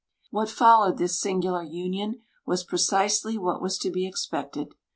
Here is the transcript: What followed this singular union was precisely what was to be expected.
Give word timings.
What 0.31 0.49
followed 0.49 0.97
this 0.97 1.21
singular 1.21 1.61
union 1.61 2.23
was 2.43 2.63
precisely 2.63 3.37
what 3.37 3.61
was 3.61 3.77
to 3.77 3.91
be 3.91 4.07
expected. 4.07 4.73